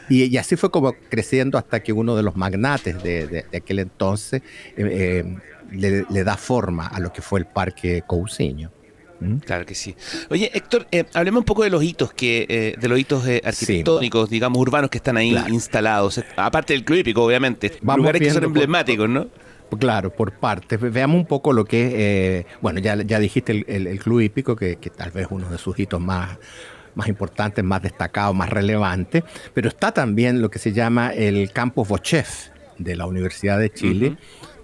Y, 0.10 0.26
y 0.26 0.38
así 0.38 0.56
fue 0.56 0.70
como 0.70 0.94
creciendo 1.10 1.58
hasta 1.58 1.82
que 1.82 1.92
uno 1.92 2.16
de 2.16 2.22
los 2.24 2.36
magnates 2.36 3.02
de, 3.02 3.26
de- 3.28 3.46
de 3.52 3.58
aquel 3.58 3.80
entonces 3.80 4.42
eh, 4.78 5.24
eh, 5.26 5.38
le, 5.72 6.06
le 6.10 6.24
da 6.24 6.38
forma 6.38 6.86
a 6.88 7.00
lo 7.00 7.12
que 7.12 7.22
fue 7.24 7.40
el 7.40 7.46
Parque 7.48 8.04
Cousiño. 8.06 8.72
¿Mm? 9.20 9.38
Claro 9.38 9.66
que 9.66 9.74
sí. 9.74 9.96
Oye, 10.30 10.52
Héctor, 10.54 10.86
eh, 10.92 11.06
hablemos 11.14 11.40
un 11.40 11.46
poco 11.46 11.64
de 11.64 11.70
los 11.72 11.82
hitos 11.84 12.14
que, 12.14 12.76
de 12.80 12.88
los 12.88 13.00
hitos 13.00 13.24
arquitectónicos, 13.44 14.30
digamos, 14.30 14.60
urbanos 14.60 14.90
que 14.92 14.98
están 14.98 15.18
ahí 15.18 15.32
Claro. 15.32 15.54
instalados. 15.54 16.22
Aparte 16.36 16.74
del 16.74 16.84
club 16.84 17.00
hípico, 17.00 17.24
obviamente. 17.24 17.72
Vamos 17.82 18.00
lugares 18.00 18.22
que 18.22 18.30
son 18.30 18.42
por- 18.42 18.46
emblemáticos, 18.48 19.10
¿no? 19.10 19.28
Claro, 19.80 20.14
por 20.14 20.34
partes. 20.34 20.80
Ve- 20.80 20.90
Veamos 20.90 21.18
un 21.18 21.26
poco 21.26 21.52
lo 21.52 21.66
que 21.66 21.88
es, 21.88 21.94
eh, 21.96 22.46
bueno, 22.62 22.80
ya, 22.80 22.96
ya 23.02 23.18
dijiste 23.20 23.54
el, 23.54 23.66
el- 23.68 23.88
el 23.88 24.00
Club 24.00 24.20
Hípico, 24.22 24.56
que, 24.56 24.76
que 24.76 24.90
tal 24.92 25.10
vez 25.12 25.28
uno 25.32 25.50
de 25.50 25.58
sus 25.58 25.80
hitos 25.80 26.00
más, 26.00 26.38
más 26.96 27.08
importantes, 27.08 27.64
más 27.64 27.82
destacados, 27.82 28.36
más 28.36 28.50
relevantes, 28.50 29.24
pero 29.54 29.70
está 29.70 29.92
también 29.92 30.42
lo 30.42 30.50
que 30.50 30.60
se 30.60 30.74
llama 30.74 31.10
el 31.10 31.52
Campus 31.52 31.88
Bochef 31.88 32.48
de 32.78 32.96
la 32.96 33.06
Universidad 33.06 33.60
de 33.60 33.70
Chile, 33.70 34.18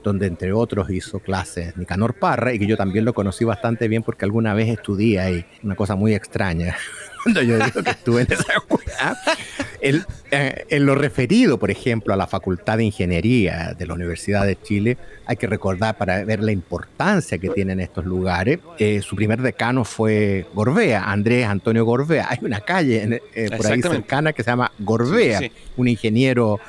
donde 0.03 0.25
entre 0.25 0.51
otros 0.53 0.89
hizo 0.89 1.19
clases 1.19 1.77
Nicanor 1.77 2.15
Parra, 2.15 2.53
y 2.53 2.59
que 2.59 2.65
yo 2.65 2.75
también 2.77 3.05
lo 3.05 3.13
conocí 3.13 3.45
bastante 3.45 3.87
bien 3.87 4.03
porque 4.03 4.25
alguna 4.25 4.53
vez 4.53 4.69
estudié 4.69 5.19
ahí, 5.19 5.45
una 5.63 5.75
cosa 5.75 5.95
muy 5.95 6.13
extraña, 6.15 6.75
cuando 7.23 7.41
yo 7.41 7.57
digo 7.63 7.83
que 7.83 7.89
estuve 7.91 8.21
en 8.21 8.27
esa 8.31 8.53
escuela. 8.57 9.17
El- 9.81 10.05
eh, 10.31 10.65
en 10.69 10.85
lo 10.85 10.95
referido, 10.95 11.57
por 11.59 11.71
ejemplo, 11.71 12.13
a 12.13 12.17
la 12.17 12.25
Facultad 12.27 12.77
de 12.77 12.85
Ingeniería 12.85 13.75
de 13.77 13.85
la 13.85 13.93
Universidad 13.95 14.45
de 14.45 14.57
Chile, 14.61 14.97
hay 15.25 15.35
que 15.35 15.47
recordar 15.47 15.97
para 15.97 16.23
ver 16.23 16.41
la 16.41 16.51
importancia 16.51 17.37
que 17.37 17.49
tienen 17.49 17.79
estos 17.79 18.05
lugares. 18.05 18.59
eh, 18.79 19.01
su 19.01 19.15
primer 19.15 19.41
decano 19.41 19.83
fue 19.83 20.45
Gorbea, 20.53 21.03
Andrés 21.11 21.45
Antonio 21.47 21.83
Gorbea. 21.85 22.27
Hay 22.29 22.37
una 22.41 22.61
calle 22.61 23.21
eh, 23.35 23.49
por 23.57 23.65
ahí 23.67 23.81
cercana 23.81 24.31
que 24.33 24.43
se 24.43 24.51
llama 24.51 24.71
Gorbea, 24.79 25.39
Sí, 25.39 25.45
sí. 25.45 25.51
un 25.77 25.87
ingeniero 25.87 26.59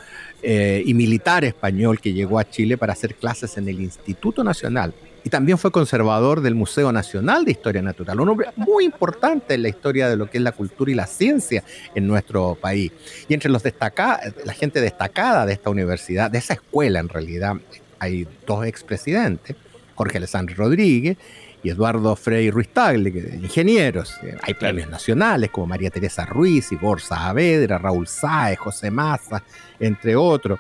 eh, 0.43 0.83
y 0.85 0.93
militar 0.95 1.45
español 1.45 2.01
que 2.01 2.13
llegó 2.13 2.39
a 2.39 2.49
Chile 2.51 2.77
para 2.77 2.95
hacer 2.95 3.15
clases 3.15 3.57
en 3.59 3.69
el 3.69 3.81
Instituto 3.81 4.43
Nacional. 4.43 4.93
Y 5.25 5.31
también 5.31 5.57
fue 5.59 5.71
conservador 5.71 6.41
del 6.41 6.55
Museo 6.55 6.91
Nacional 6.91 7.45
de 7.45 7.53
Historia 7.53 7.81
Natural, 7.81 8.21
un 8.21 8.29
hombre 8.29 8.49
muy 8.57 8.85
importante 8.85 9.55
en 9.55 9.63
la 9.63 9.69
historia 9.69 10.09
de 10.09 10.17
lo 10.17 10.29
que 10.29 10.39
es 10.39 10.45
la 10.45 10.53
cultura 10.53 10.91
y 10.91 10.95
la 10.95 11.07
ciencia 11.07 11.63
en 11.95 12.07
nuestro 12.07 12.57
país. 12.61 12.93
Y 13.29 13.35
entre 13.35 13.51
los 13.51 13.63
destacados, 13.63 14.35
la 14.45 14.53
gente 14.53 14.81
destacada 14.81 15.47
de 15.47 15.53
esta 15.53 15.71
universidad, 15.71 16.31
de 16.31 16.39
esa 16.39 16.55
escuela 16.55 17.01
en 17.01 17.09
realidad, 17.09 17.57
hay 17.99 18.27
dos 18.47 18.67
expresidentes, 18.67 19.55
Jorge 19.95 20.19
Alessandro 20.19 20.57
Rodríguez 20.57 21.17
y 21.63 21.71
Eduardo 21.71 22.17
Frei 22.17 22.51
Ruiz 22.51 22.71
Tagle, 22.71 23.11
ingenieros. 23.41 24.17
Hay 24.43 24.55
premios 24.55 24.91
nacionales 24.91 25.51
como 25.51 25.69
María 25.69 25.91
Teresa 25.91 26.27
Ruiz, 26.27 26.73
Igor 26.73 27.01
Saavedra, 27.01 27.79
Raúl 27.79 28.09
Sáez, 28.09 28.59
José 28.59 28.91
Maza, 28.91 29.45
entre 29.79 30.17
otros. 30.17 30.59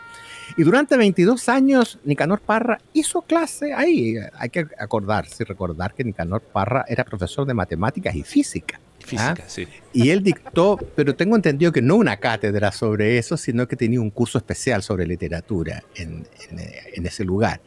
Y 0.56 0.62
durante 0.62 0.96
22 0.96 1.48
años, 1.48 1.98
Nicanor 2.04 2.40
Parra 2.40 2.78
hizo 2.92 3.22
clase 3.22 3.72
ahí. 3.72 4.16
Hay 4.34 4.50
que 4.50 4.66
acordarse 4.78 5.42
y 5.42 5.46
recordar 5.46 5.94
que 5.94 6.04
Nicanor 6.04 6.42
Parra 6.42 6.84
era 6.88 7.04
profesor 7.04 7.46
de 7.46 7.54
matemáticas 7.54 8.14
y 8.14 8.22
física. 8.22 8.80
Física, 8.98 9.34
¿ah? 9.38 9.44
sí. 9.48 9.66
Y 9.92 10.10
él 10.10 10.22
dictó, 10.22 10.78
pero 10.94 11.16
tengo 11.16 11.34
entendido 11.34 11.72
que 11.72 11.82
no 11.82 11.96
una 11.96 12.18
cátedra 12.18 12.70
sobre 12.70 13.18
eso, 13.18 13.36
sino 13.36 13.66
que 13.66 13.76
tenía 13.76 14.00
un 14.00 14.10
curso 14.10 14.38
especial 14.38 14.82
sobre 14.82 15.06
literatura 15.06 15.82
en, 15.96 16.26
en, 16.50 16.58
en 16.94 17.06
ese 17.06 17.24
lugar. 17.24 17.60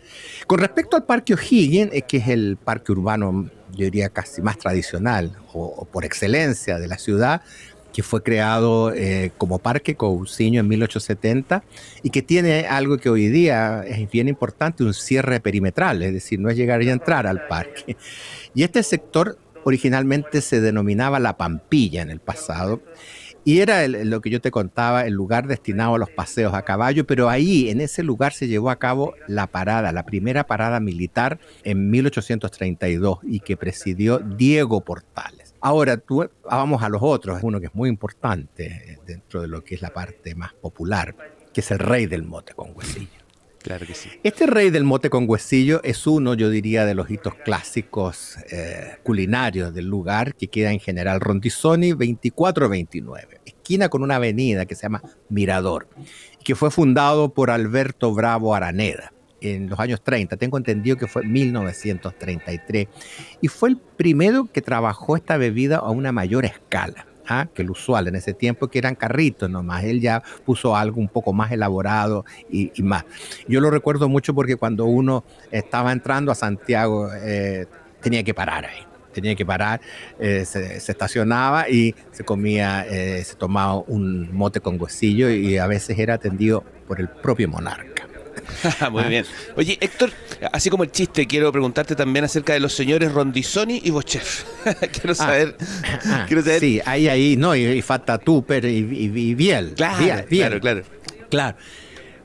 Con 0.47 0.59
respecto 0.59 0.95
al 0.95 1.03
Parque 1.03 1.33
O'Higgins, 1.33 1.91
eh, 1.93 2.03
que 2.03 2.17
es 2.17 2.27
el 2.29 2.57
parque 2.57 2.93
urbano, 2.93 3.49
yo 3.71 3.83
diría 3.85 4.09
casi 4.09 4.41
más 4.41 4.57
tradicional 4.57 5.33
o, 5.51 5.65
o 5.65 5.85
por 5.85 6.05
excelencia 6.05 6.79
de 6.79 6.87
la 6.87 6.97
ciudad, 6.97 7.41
que 7.95 8.03
fue 8.03 8.21
creado 8.21 8.93
eh, 8.93 9.31
como 9.37 9.57
Parque 9.57 9.95
Cousiño 9.95 10.59
en 10.59 10.67
1870 10.67 11.63
y 12.03 12.09
que 12.09 12.21
tiene 12.21 12.65
algo 12.67 12.97
que 12.97 13.09
hoy 13.09 13.29
día 13.29 13.85
es 13.87 14.11
bien 14.11 14.27
importante, 14.27 14.83
un 14.83 14.93
cierre 14.93 15.39
perimetral, 15.39 16.03
es 16.03 16.11
decir, 16.11 16.41
no 16.41 16.49
es 16.49 16.57
llegar 16.57 16.83
y 16.83 16.89
entrar 16.89 17.25
al 17.25 17.47
parque. 17.47 17.95
Y 18.53 18.63
este 18.63 18.83
sector 18.83 19.37
originalmente 19.63 20.41
se 20.41 20.59
denominaba 20.59 21.21
La 21.21 21.37
Pampilla 21.37 22.01
en 22.01 22.09
el 22.09 22.19
pasado 22.19 22.81
y 23.45 23.59
era 23.59 23.85
el, 23.85 24.09
lo 24.09 24.19
que 24.19 24.29
yo 24.29 24.41
te 24.41 24.51
contaba, 24.51 25.05
el 25.05 25.13
lugar 25.13 25.47
destinado 25.47 25.95
a 25.95 25.97
los 25.97 26.09
paseos 26.09 26.53
a 26.53 26.63
caballo, 26.63 27.07
pero 27.07 27.29
ahí, 27.29 27.69
en 27.69 27.79
ese 27.79 28.03
lugar, 28.03 28.33
se 28.33 28.49
llevó 28.49 28.71
a 28.71 28.75
cabo 28.75 29.13
la 29.27 29.47
parada, 29.47 29.93
la 29.93 30.05
primera 30.05 30.47
parada 30.47 30.81
militar 30.81 31.39
en 31.63 31.89
1832 31.91 33.19
y 33.23 33.39
que 33.39 33.55
presidió 33.55 34.19
Diego 34.19 34.81
Portales. 34.81 35.44
Ahora, 35.65 35.97
tú, 35.97 36.23
vamos 36.43 36.83
a 36.83 36.89
los 36.89 37.01
otros, 37.01 37.39
uno 37.41 37.59
que 37.59 37.65
es 37.65 37.73
muy 37.73 37.89
importante 37.89 38.99
dentro 39.07 39.41
de 39.41 39.47
lo 39.47 39.63
que 39.63 39.73
es 39.73 39.81
la 39.81 39.91
parte 39.91 40.35
más 40.35 40.53
popular, 40.53 41.15
que 41.51 41.61
es 41.61 41.71
el 41.71 41.79
rey 41.79 42.05
del 42.05 42.21
mote 42.21 42.53
con 42.53 42.73
huesillo. 42.75 43.09
Claro 43.63 43.87
que 43.87 43.95
sí. 43.95 44.11
Este 44.21 44.45
rey 44.45 44.69
del 44.69 44.83
mote 44.83 45.09
con 45.09 45.27
huesillo 45.27 45.81
es 45.83 46.05
uno, 46.05 46.35
yo 46.35 46.51
diría, 46.51 46.85
de 46.85 46.93
los 46.93 47.09
hitos 47.09 47.33
clásicos 47.33 48.37
eh, 48.51 48.97
culinarios 49.01 49.73
del 49.73 49.87
lugar, 49.87 50.35
que 50.35 50.49
queda 50.49 50.71
en 50.71 50.79
General 50.79 51.19
Rondizoni 51.19 51.89
2429, 51.93 53.41
esquina 53.43 53.89
con 53.89 54.03
una 54.03 54.17
avenida 54.17 54.67
que 54.67 54.75
se 54.75 54.83
llama 54.83 55.01
Mirador, 55.29 55.87
que 56.43 56.53
fue 56.53 56.69
fundado 56.69 57.33
por 57.33 57.49
Alberto 57.49 58.13
Bravo 58.13 58.53
Araneda 58.53 59.14
en 59.53 59.69
los 59.69 59.79
años 59.79 60.01
30, 60.01 60.37
tengo 60.37 60.57
entendido 60.57 60.97
que 60.97 61.07
fue 61.07 61.23
1933, 61.23 62.87
y 63.41 63.47
fue 63.47 63.69
el 63.69 63.77
primero 63.77 64.49
que 64.51 64.61
trabajó 64.61 65.15
esta 65.15 65.37
bebida 65.37 65.77
a 65.77 65.89
una 65.89 66.11
mayor 66.11 66.45
escala. 66.45 67.05
¿ah? 67.27 67.47
que 67.53 67.61
el 67.61 67.71
usual 67.71 68.07
en 68.07 68.15
ese 68.15 68.33
tiempo, 68.33 68.67
que 68.67 68.79
eran 68.79 68.95
carritos 68.95 69.49
nomás. 69.49 69.83
Él 69.83 70.01
ya 70.01 70.21
puso 70.45 70.75
algo 70.75 70.99
un 70.99 71.07
poco 71.07 71.33
más 71.33 71.51
elaborado 71.51 72.25
y, 72.49 72.71
más. 72.83 73.05
Yo 73.47 73.61
lo 73.61 73.69
recuerdo 73.71 74.09
mucho 74.09 74.33
porque 74.33 74.55
cuando 74.55 74.85
uno 74.85 75.23
estaba 75.51 75.91
entrando 75.91 76.31
a 76.31 76.35
Santiago, 76.35 77.09
eh, 77.13 77.65
tenía 78.01 78.23
que 78.23 78.33
parar 78.33 78.65
ahí. 78.65 78.83
Tenía 79.13 79.33
que 79.33 79.45
parar, 79.45 79.79
eh, 80.19 80.43
se, 80.43 80.81
se, 80.81 80.91
estacionaba 80.91 81.69
y 81.69 81.95
se 82.11 82.25
comía, 82.25 82.85
eh, 82.85 83.23
se 83.23 83.35
tomaba 83.35 83.75
un 83.75 84.29
mote 84.35 84.59
con 84.59 84.79
huesillo 84.79 85.29
y 85.29 85.57
a 85.57 85.67
veces 85.67 85.97
era 85.97 86.15
atendido 86.15 86.65
por 86.85 86.99
el 86.99 87.07
propio 87.07 87.47
monarca. 87.47 87.94
Muy 88.91 89.03
bien. 89.05 89.25
Oye, 89.55 89.77
Héctor, 89.79 90.11
así 90.51 90.69
como 90.69 90.83
el 90.83 90.91
chiste, 90.91 91.25
quiero 91.27 91.51
preguntarte 91.51 91.95
también 91.95 92.25
acerca 92.25 92.53
de 92.53 92.59
los 92.59 92.73
señores 92.73 93.11
Rondizoni 93.11 93.81
y 93.83 93.91
Bochef. 93.91 94.43
quiero 94.91 95.15
saber. 95.15 95.55
Ah, 96.05 96.25
quiero 96.27 96.41
saber. 96.41 96.59
Sí, 96.59 96.81
ahí, 96.85 97.07
ahí, 97.07 97.37
no, 97.37 97.55
y, 97.55 97.65
y 97.65 97.81
falta 97.81 98.17
Tupper 98.17 98.65
y, 98.65 98.77
y, 98.77 99.19
y, 99.19 99.35
Biel. 99.35 99.73
Claro, 99.75 100.03
Biel, 100.03 100.25
Biel. 100.29 100.59
claro, 100.59 100.61
claro. 100.61 100.83
Claro. 101.29 101.57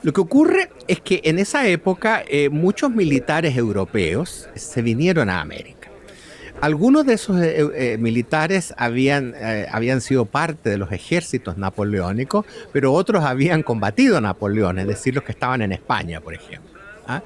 Lo 0.02 0.12
que 0.12 0.20
ocurre 0.20 0.70
es 0.88 1.00
que 1.00 1.20
en 1.24 1.38
esa 1.38 1.66
época 1.66 2.24
eh, 2.26 2.48
muchos 2.48 2.90
militares 2.90 3.56
europeos 3.56 4.48
se 4.54 4.80
vinieron 4.80 5.28
a 5.28 5.40
América. 5.40 5.79
Algunos 6.60 7.06
de 7.06 7.14
esos 7.14 7.40
eh, 7.40 7.70
eh, 7.74 7.96
militares 7.98 8.74
habían, 8.76 9.34
eh, 9.34 9.66
habían 9.72 10.02
sido 10.02 10.26
parte 10.26 10.68
de 10.68 10.76
los 10.76 10.92
ejércitos 10.92 11.56
napoleónicos, 11.56 12.44
pero 12.70 12.92
otros 12.92 13.24
habían 13.24 13.62
combatido 13.62 14.18
a 14.18 14.20
Napoleón, 14.20 14.78
es 14.78 14.86
decir, 14.86 15.14
los 15.14 15.24
que 15.24 15.32
estaban 15.32 15.62
en 15.62 15.72
España, 15.72 16.20
por 16.20 16.34
ejemplo. 16.34 16.78
¿ah? 17.06 17.22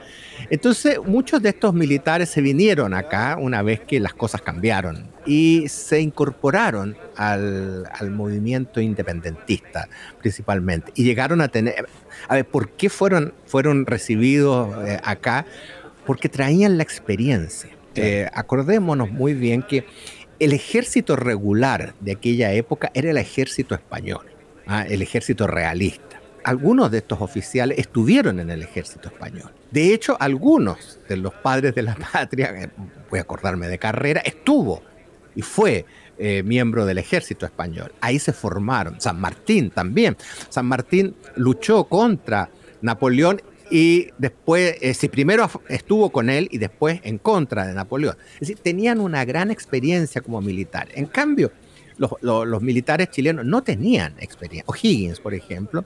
Entonces, 0.50 1.00
muchos 1.04 1.42
de 1.42 1.48
estos 1.48 1.74
militares 1.74 2.28
se 2.28 2.42
vinieron 2.42 2.94
acá 2.94 3.36
una 3.40 3.60
vez 3.62 3.80
que 3.80 3.98
las 3.98 4.14
cosas 4.14 4.40
cambiaron 4.40 5.08
y 5.26 5.68
se 5.68 6.00
incorporaron 6.00 6.96
al, 7.16 7.90
al 7.92 8.10
movimiento 8.12 8.80
independentista 8.80 9.88
principalmente 10.20 10.92
y 10.94 11.02
llegaron 11.02 11.40
a 11.40 11.48
tener... 11.48 11.88
A 12.28 12.36
ver, 12.36 12.44
¿por 12.44 12.70
qué 12.70 12.88
fueron, 12.88 13.34
fueron 13.46 13.84
recibidos 13.84 14.76
acá? 15.02 15.44
Porque 16.06 16.28
traían 16.28 16.76
la 16.76 16.84
experiencia. 16.84 17.73
Eh, 17.96 18.28
acordémonos 18.32 19.10
muy 19.10 19.34
bien 19.34 19.62
que 19.62 19.84
el 20.38 20.52
ejército 20.52 21.16
regular 21.16 21.94
de 22.00 22.12
aquella 22.12 22.52
época 22.52 22.90
era 22.94 23.10
el 23.10 23.18
ejército 23.18 23.74
español, 23.74 24.26
¿ah? 24.66 24.84
el 24.88 25.02
ejército 25.02 25.46
realista. 25.46 26.20
Algunos 26.42 26.90
de 26.90 26.98
estos 26.98 27.20
oficiales 27.20 27.78
estuvieron 27.78 28.40
en 28.40 28.50
el 28.50 28.62
ejército 28.62 29.08
español. 29.08 29.50
De 29.70 29.94
hecho, 29.94 30.16
algunos 30.20 30.98
de 31.08 31.16
los 31.16 31.32
padres 31.32 31.74
de 31.74 31.82
la 31.82 31.94
patria, 32.12 32.50
eh, 32.54 32.70
voy 33.10 33.18
a 33.18 33.22
acordarme 33.22 33.68
de 33.68 33.78
carrera, 33.78 34.20
estuvo 34.20 34.82
y 35.34 35.42
fue 35.42 35.86
eh, 36.18 36.42
miembro 36.44 36.86
del 36.86 36.98
ejército 36.98 37.46
español. 37.46 37.92
Ahí 38.00 38.18
se 38.18 38.32
formaron. 38.32 39.00
San 39.00 39.20
Martín 39.20 39.70
también. 39.70 40.16
San 40.48 40.66
Martín 40.66 41.16
luchó 41.36 41.84
contra 41.84 42.50
Napoleón 42.82 43.42
y 43.70 44.08
después, 44.18 44.76
eh, 44.80 44.94
si 44.94 45.08
primero 45.08 45.48
estuvo 45.68 46.10
con 46.10 46.30
él 46.30 46.48
y 46.50 46.58
después 46.58 47.00
en 47.02 47.18
contra 47.18 47.66
de 47.66 47.74
Napoleón. 47.74 48.16
Es 48.34 48.40
decir, 48.40 48.58
tenían 48.58 49.00
una 49.00 49.24
gran 49.24 49.50
experiencia 49.50 50.20
como 50.20 50.40
militar. 50.40 50.88
En 50.94 51.06
cambio, 51.06 51.52
los, 51.96 52.12
los, 52.20 52.46
los 52.46 52.62
militares 52.62 53.10
chilenos 53.10 53.44
no 53.44 53.62
tenían 53.62 54.14
experiencia. 54.18 54.64
O'Higgins, 54.66 55.20
por 55.20 55.34
ejemplo, 55.34 55.84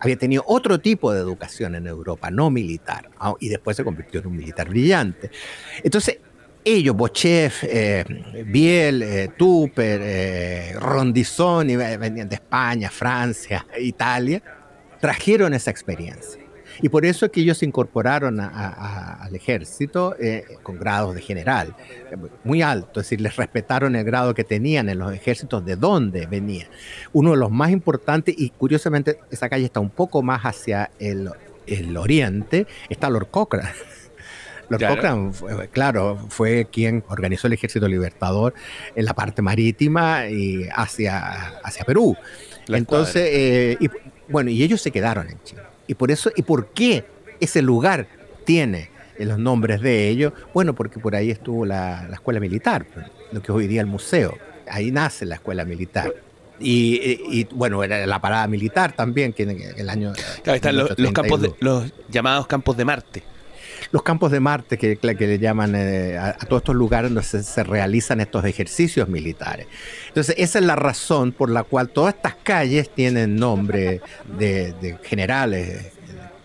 había 0.00 0.16
tenido 0.16 0.44
otro 0.46 0.80
tipo 0.80 1.12
de 1.12 1.20
educación 1.20 1.74
en 1.74 1.86
Europa, 1.86 2.30
no 2.30 2.50
militar, 2.50 3.10
y 3.40 3.48
después 3.48 3.76
se 3.76 3.84
convirtió 3.84 4.20
en 4.20 4.26
un 4.26 4.36
militar 4.36 4.68
brillante. 4.68 5.30
Entonces, 5.82 6.18
ellos, 6.64 6.96
Bochef, 6.96 7.64
eh, 7.64 8.04
Biel, 8.46 9.02
eh, 9.02 9.30
Tupper, 9.36 10.00
eh, 10.02 10.72
Rondizoni, 10.78 11.76
venían 11.76 12.28
de 12.28 12.36
España, 12.36 12.88
Francia, 12.90 13.66
Italia, 13.78 14.42
trajeron 15.00 15.52
esa 15.52 15.70
experiencia. 15.70 16.43
Y 16.82 16.88
por 16.88 17.04
eso 17.04 17.26
es 17.26 17.32
que 17.32 17.40
ellos 17.40 17.58
se 17.58 17.66
incorporaron 17.66 18.40
a, 18.40 18.48
a, 18.48 19.24
al 19.24 19.34
ejército 19.34 20.16
eh, 20.18 20.44
con 20.62 20.78
grados 20.78 21.14
de 21.14 21.20
general, 21.20 21.74
muy 22.42 22.62
alto, 22.62 23.00
es 23.00 23.06
decir, 23.06 23.20
les 23.20 23.36
respetaron 23.36 23.96
el 23.96 24.04
grado 24.04 24.34
que 24.34 24.44
tenían 24.44 24.88
en 24.88 24.98
los 24.98 25.12
ejércitos 25.12 25.64
de 25.64 25.76
dónde 25.76 26.26
venían. 26.26 26.68
Uno 27.12 27.32
de 27.32 27.36
los 27.36 27.50
más 27.50 27.70
importantes, 27.70 28.34
y 28.36 28.50
curiosamente 28.50 29.18
esa 29.30 29.48
calle 29.48 29.66
está 29.66 29.80
un 29.80 29.90
poco 29.90 30.22
más 30.22 30.42
hacia 30.42 30.90
el, 30.98 31.30
el 31.66 31.96
oriente, 31.96 32.66
está 32.88 33.10
Lord 33.10 33.28
Cochrane. 33.30 33.68
Lord 34.68 34.78
claro. 34.78 34.94
Cochrane, 34.94 35.32
fue, 35.32 35.68
claro, 35.68 36.26
fue 36.28 36.66
quien 36.70 37.04
organizó 37.08 37.46
el 37.46 37.52
Ejército 37.52 37.86
Libertador 37.86 38.54
en 38.94 39.04
la 39.04 39.14
parte 39.14 39.42
marítima 39.42 40.26
y 40.28 40.66
hacia, 40.74 41.58
hacia 41.62 41.84
Perú. 41.84 42.16
La 42.66 42.78
Entonces, 42.78 43.28
eh, 43.30 43.76
y, 43.78 43.90
bueno, 44.28 44.50
y 44.50 44.62
ellos 44.62 44.80
se 44.80 44.90
quedaron 44.90 45.28
en 45.28 45.38
Chile. 45.42 45.62
Y 45.86 45.94
por 45.94 46.10
eso, 46.10 46.30
¿y 46.34 46.42
por 46.42 46.68
qué 46.68 47.04
ese 47.40 47.62
lugar 47.62 48.06
tiene 48.44 48.90
los 49.18 49.38
nombres 49.38 49.80
de 49.80 50.08
ellos? 50.08 50.32
Bueno, 50.52 50.74
porque 50.74 50.98
por 50.98 51.14
ahí 51.14 51.30
estuvo 51.30 51.66
la, 51.66 52.06
la 52.08 52.14
escuela 52.14 52.40
militar, 52.40 52.86
lo 53.32 53.40
que 53.40 53.52
es 53.52 53.56
hoy 53.56 53.66
día 53.66 53.80
el 53.80 53.86
museo. 53.86 54.36
Ahí 54.68 54.90
nace 54.90 55.26
la 55.26 55.36
escuela 55.36 55.64
militar. 55.64 56.14
Y, 56.60 56.94
y, 56.96 57.40
y, 57.40 57.44
bueno, 57.52 57.82
era 57.82 58.06
la 58.06 58.20
parada 58.20 58.46
militar 58.46 58.92
también, 58.92 59.32
que 59.32 59.42
en 59.42 59.60
el 59.76 59.90
año. 59.90 60.12
Claro, 60.42 60.56
están 60.56 60.76
los, 60.76 60.98
los, 60.98 61.12
campos 61.12 61.42
de, 61.42 61.54
los 61.60 61.92
llamados 62.08 62.46
campos 62.46 62.76
de 62.76 62.84
Marte. 62.84 63.22
Los 63.94 64.02
campos 64.02 64.32
de 64.32 64.40
Marte, 64.40 64.76
que, 64.76 64.98
le 65.00 65.38
llaman 65.38 65.76
eh, 65.76 66.18
a, 66.18 66.32
todos 66.32 66.62
estos 66.62 66.74
lugares 66.74 67.14
donde 67.14 67.22
se, 67.22 67.62
realizan 67.62 68.20
estos 68.20 68.44
ejercicios 68.44 69.08
militares. 69.08 69.68
Entonces, 70.08 70.34
esa 70.36 70.58
es 70.58 70.64
la 70.64 70.74
razón 70.74 71.30
por 71.30 71.48
la 71.48 71.62
cual 71.62 71.90
todas 71.90 72.12
estas 72.12 72.34
calles 72.42 72.90
tienen 72.90 73.36
nombre 73.36 74.00
de, 74.36 74.98
generales 75.04 75.92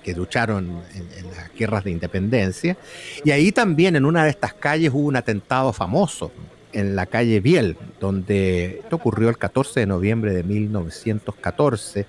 que 0.04 0.14
lucharon 0.14 0.84
en, 0.94 1.08
en, 1.18 1.36
las 1.36 1.52
guerras 1.56 1.84
de 1.86 1.90
independencia. 1.90 2.78
Y 3.26 3.32
ahí 3.32 3.52
también 3.52 3.96
en 3.96 4.06
una 4.06 4.26
de 4.26 4.30
estas 4.30 4.54
calles 4.54 4.92
hubo 4.94 5.08
un 5.08 5.16
atentado 5.16 5.74
famoso, 5.74 6.32
en 6.72 6.96
la 6.96 7.08
calle 7.08 7.40
Biel, 7.40 7.78
donde 8.00 8.82
esto 8.84 8.98
ocurrió 8.98 9.28
el 9.28 9.40
14 9.40 9.80
de 9.80 9.86
noviembre 9.88 10.36
de 10.36 10.44
1914. 10.44 12.06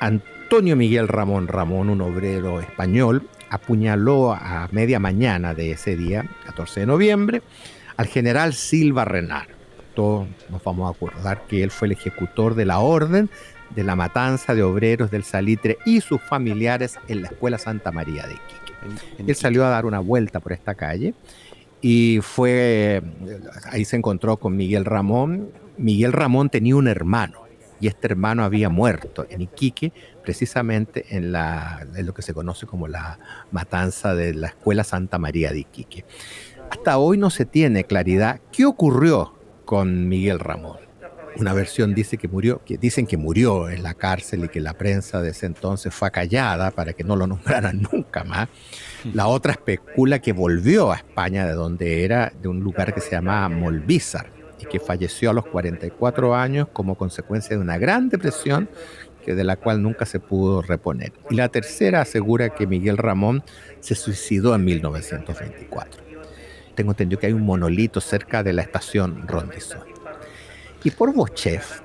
Antonio 0.00 0.76
Miguel 0.76 1.08
Ramón 1.08 1.48
Ramón, 1.48 1.90
un 1.90 2.00
obrero 2.00 2.60
español, 2.60 3.28
apuñaló 3.50 4.32
a 4.32 4.68
media 4.72 4.98
mañana 4.98 5.54
de 5.54 5.72
ese 5.72 5.96
día, 5.96 6.28
14 6.46 6.80
de 6.80 6.86
noviembre, 6.86 7.42
al 7.96 8.06
general 8.06 8.54
Silva 8.54 9.04
Renar. 9.04 9.48
Todos 9.94 10.28
nos 10.50 10.62
vamos 10.62 10.88
a 10.88 10.96
acordar 10.96 11.42
que 11.48 11.62
él 11.62 11.70
fue 11.70 11.88
el 11.88 11.92
ejecutor 11.92 12.54
de 12.54 12.64
la 12.64 12.78
orden 12.78 13.28
de 13.74 13.84
la 13.84 13.96
matanza 13.96 14.54
de 14.54 14.62
obreros 14.62 15.10
del 15.10 15.24
Salitre 15.24 15.78
y 15.84 16.00
sus 16.00 16.22
familiares 16.22 16.98
en 17.08 17.22
la 17.22 17.28
Escuela 17.28 17.58
Santa 17.58 17.92
María 17.92 18.26
de 18.26 18.34
Iquique. 18.34 19.26
Él 19.26 19.34
salió 19.34 19.66
a 19.66 19.68
dar 19.68 19.84
una 19.84 19.98
vuelta 19.98 20.40
por 20.40 20.52
esta 20.52 20.74
calle 20.74 21.14
y 21.80 22.20
fue, 22.22 23.02
ahí 23.70 23.84
se 23.84 23.96
encontró 23.96 24.36
con 24.36 24.56
Miguel 24.56 24.84
Ramón. 24.84 25.50
Miguel 25.76 26.12
Ramón 26.12 26.48
tenía 26.48 26.76
un 26.76 26.88
hermano 26.88 27.47
y 27.80 27.86
este 27.86 28.08
hermano 28.08 28.44
había 28.44 28.68
muerto 28.68 29.26
en 29.30 29.42
Iquique, 29.42 29.92
precisamente 30.22 31.06
en, 31.10 31.32
la, 31.32 31.86
lo 31.96 32.14
que 32.14 32.22
se 32.22 32.34
conoce 32.34 32.66
como 32.66 32.88
la 32.88 33.18
matanza 33.50 34.14
de 34.14 34.34
la 34.34 34.48
Escuela 34.48 34.84
Santa 34.84 35.18
María 35.18 35.52
de 35.52 35.60
Iquique. 35.60 36.04
Hasta 36.70 36.98
hoy 36.98 37.16
no 37.16 37.30
se 37.30 37.46
tiene 37.46 37.84
claridad 37.84 38.40
qué 38.52 38.66
ocurrió 38.66 39.34
con 39.64 40.08
Miguel 40.08 40.38
Ramón. 40.38 40.78
Una 41.36 41.52
versión 41.52 41.94
dice 41.94 42.16
que 42.16 42.26
murió, 42.26 42.62
que 42.64 42.78
dicen 42.78 43.06
que 43.06 43.16
murió 43.16 43.68
en 43.70 43.84
la 43.84 43.94
cárcel 43.94 44.44
y 44.44 44.48
que 44.48 44.60
la 44.60 44.74
prensa 44.74 45.22
de 45.22 45.30
ese 45.30 45.46
entonces 45.46 45.94
fue 45.94 46.08
acallada 46.08 46.72
para 46.72 46.94
que 46.94 47.04
no 47.04 47.14
lo 47.16 47.26
nombraran 47.28 47.86
nunca 47.92 48.24
más. 48.24 48.48
La 49.14 49.28
otra 49.28 49.52
especula 49.52 50.18
que 50.18 50.32
volvió 50.32 50.90
a 50.90 50.96
España 50.96 51.46
de 51.46 51.52
donde 51.52 52.04
era, 52.04 52.32
de 52.42 52.48
un 52.48 52.60
lugar 52.60 52.92
que 52.92 53.00
se 53.00 53.12
llamaba 53.12 53.48
Molvízar 53.48 54.37
y 54.60 54.66
que 54.66 54.80
falleció 54.80 55.30
a 55.30 55.32
los 55.32 55.46
44 55.46 56.34
años 56.34 56.68
como 56.72 56.96
consecuencia 56.96 57.56
de 57.56 57.62
una 57.62 57.78
gran 57.78 58.08
depresión 58.08 58.68
de 59.34 59.44
la 59.44 59.56
cual 59.56 59.82
nunca 59.82 60.06
se 60.06 60.20
pudo 60.20 60.62
reponer. 60.62 61.12
Y 61.30 61.36
la 61.36 61.48
tercera 61.48 62.00
asegura 62.00 62.50
que 62.50 62.66
Miguel 62.66 62.96
Ramón 62.96 63.42
se 63.80 63.94
suicidó 63.94 64.54
en 64.54 64.64
1924. 64.64 66.02
Tengo 66.74 66.92
entendido 66.92 67.20
que 67.20 67.26
hay 67.26 67.32
un 67.32 67.44
monolito 67.44 68.00
cerca 68.00 68.42
de 68.42 68.52
la 68.52 68.62
estación 68.62 69.26
Rondizón. 69.26 69.82
Y 70.84 70.90
por 70.90 71.12
Bochef, 71.12 71.80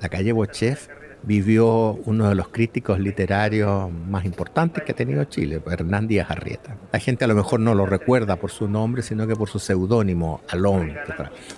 la 0.00 0.08
calle 0.08 0.32
Bochef, 0.32 0.88
vivió 1.26 1.98
uno 2.04 2.28
de 2.28 2.34
los 2.34 2.48
críticos 2.48 2.98
literarios 2.98 3.90
más 3.90 4.24
importantes 4.24 4.84
que 4.84 4.92
ha 4.92 4.94
tenido 4.94 5.24
Chile, 5.24 5.60
Hernán 5.66 6.06
Díaz 6.06 6.30
Arrieta. 6.30 6.76
La 6.92 6.98
gente 6.98 7.24
a 7.24 7.28
lo 7.28 7.34
mejor 7.34 7.60
no 7.60 7.74
lo 7.74 7.86
recuerda 7.86 8.36
por 8.36 8.50
su 8.50 8.68
nombre, 8.68 9.02
sino 9.02 9.26
que 9.26 9.34
por 9.34 9.48
su 9.48 9.58
seudónimo, 9.58 10.42
Alon, 10.48 10.92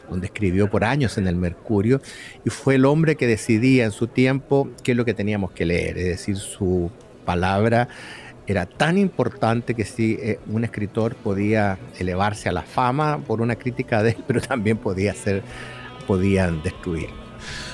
donde 0.08 0.26
escribió 0.26 0.70
por 0.70 0.84
años 0.84 1.18
en 1.18 1.26
el 1.26 1.36
Mercurio 1.36 2.00
y 2.44 2.50
fue 2.50 2.76
el 2.76 2.84
hombre 2.84 3.16
que 3.16 3.26
decidía 3.26 3.84
en 3.84 3.92
su 3.92 4.06
tiempo 4.06 4.68
qué 4.82 4.92
es 4.92 4.96
lo 4.96 5.04
que 5.04 5.14
teníamos 5.14 5.50
que 5.50 5.66
leer, 5.66 5.98
es 5.98 6.06
decir, 6.06 6.36
su 6.36 6.90
palabra 7.24 7.88
era 8.46 8.66
tan 8.66 8.96
importante 8.96 9.74
que 9.74 9.84
sí, 9.84 10.16
eh, 10.20 10.38
un 10.46 10.62
escritor 10.62 11.16
podía 11.16 11.78
elevarse 11.98 12.48
a 12.48 12.52
la 12.52 12.62
fama 12.62 13.18
por 13.26 13.40
una 13.40 13.56
crítica 13.56 14.02
de 14.02 14.10
él, 14.10 14.16
pero 14.26 14.40
también 14.40 14.76
podía 14.78 15.14
ser, 15.14 15.42
podían 16.06 16.62
destruir. 16.62 17.25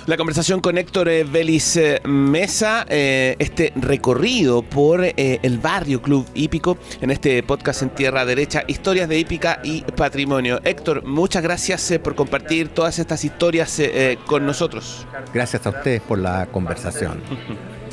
La 0.06 0.16
conversación 0.16 0.60
con 0.60 0.78
Héctor 0.78 1.08
Vélez 1.26 1.76
eh, 1.76 2.00
Mesa, 2.04 2.84
eh, 2.88 3.36
este 3.38 3.72
recorrido 3.76 4.62
por 4.62 5.04
eh, 5.04 5.38
el 5.42 5.58
barrio 5.58 6.02
Club 6.02 6.26
Hípico 6.34 6.76
en 7.00 7.10
este 7.10 7.42
podcast 7.42 7.82
en 7.82 7.90
Tierra 7.90 8.24
Derecha, 8.24 8.64
historias 8.66 9.08
de 9.08 9.18
hípica 9.18 9.60
y 9.62 9.82
patrimonio. 9.82 10.60
Héctor, 10.64 11.04
muchas 11.04 11.42
gracias 11.42 11.92
por 12.02 12.14
compartir 12.14 12.68
todas 12.68 12.98
estas 12.98 13.24
historias 13.24 13.80
con 14.26 14.44
nosotros. 14.46 15.06
Gracias 15.32 15.66
a 15.66 15.70
ustedes 15.70 16.02
por 16.02 16.18
la 16.18 16.46
conversación. 16.46 17.20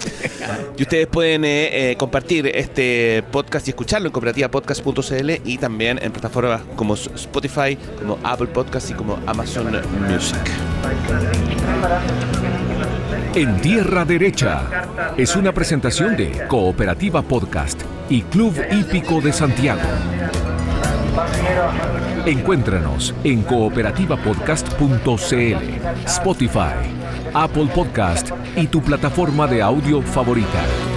Y 0.78 0.84
ustedes 0.84 1.08
pueden 1.08 1.46
eh, 1.46 1.92
eh, 1.92 1.96
compartir 1.98 2.48
este 2.48 3.24
podcast 3.32 3.68
y 3.68 3.72
escucharlo 3.72 4.08
en 4.08 4.14
cooperativapodcast.cl 4.14 5.32
y 5.44 5.58
también 5.58 6.00
en 6.02 6.12
plataformas 6.12 6.62
como 6.76 6.94
Spotify, 6.94 7.78
como 8.00 8.18
Apple 8.24 8.48
Podcast 8.48 8.90
y 8.90 8.94
como 8.94 9.20
Amazon 9.26 9.72
Music. 10.10 10.40
En 13.36 13.62
Tierra 13.62 14.06
Derecha 14.06 15.14
es 15.18 15.36
una 15.36 15.54
presentación 15.54 16.18
de 16.18 16.48
Cooperativa 16.48 17.22
Podcast 17.22 17.80
y 18.10 18.24
Club 18.24 18.56
Hípico 18.72 19.22
de 19.22 19.32
Santiago. 19.32 19.82
Encuéntranos 22.26 23.14
en 23.24 23.44
cooperativapodcast.cl, 23.44 26.06
Spotify, 26.06 26.99
Apple 27.34 27.68
Podcast 27.74 28.32
y 28.56 28.68
tu 28.68 28.82
plataforma 28.82 29.48
de 29.48 29.62
audio 29.62 30.02
favorita. 30.02 30.89